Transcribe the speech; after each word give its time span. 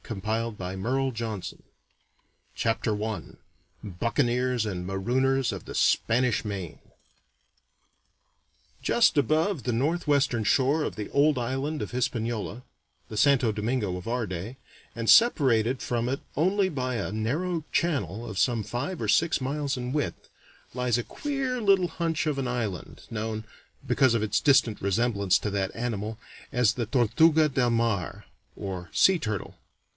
Howard 0.03 0.57
Pyle 0.57 1.13
Chapter 2.55 3.01
I 3.05 3.21
BUCCANEERS 3.83 4.65
AND 4.65 4.85
MAROONERS 4.85 5.51
OF 5.53 5.63
THE 5.65 5.75
SPANISH 5.75 6.43
MAIN 6.43 6.79
Just 8.81 9.17
above 9.17 9.63
the 9.63 9.71
northwestern 9.71 10.43
shore 10.43 10.83
of 10.83 10.97
the 10.97 11.09
old 11.11 11.37
island 11.37 11.81
of 11.81 11.91
Hispaniola 11.91 12.63
the 13.07 13.15
Santo 13.15 13.53
Domingo 13.53 13.95
of 13.95 14.07
our 14.07 14.27
day 14.27 14.57
and 14.95 15.09
separated 15.09 15.81
from 15.81 16.09
it 16.09 16.19
only 16.35 16.67
by 16.67 16.95
a 16.95 17.11
narrow 17.13 17.63
channel 17.71 18.29
of 18.29 18.37
some 18.39 18.63
five 18.63 19.01
or 19.01 19.07
six 19.07 19.39
miles 19.39 19.77
in 19.77 19.93
width, 19.93 20.27
lies 20.73 20.97
a 20.97 21.03
queer 21.03 21.61
little 21.61 21.87
hunch 21.87 22.25
of 22.27 22.37
an 22.37 22.49
island, 22.49 23.03
known, 23.09 23.45
because 23.87 24.13
of 24.13 24.23
a 24.23 24.27
distant 24.27 24.81
resemblance 24.81 25.37
to 25.37 25.51
that 25.51 25.73
animal, 25.73 26.17
as 26.51 26.73
the 26.73 26.87
Tortuga 26.87 27.47
de 27.47 27.69
Mar, 27.69 28.25
or 28.57 28.89
sea 28.91 29.17
turtle. 29.19 29.55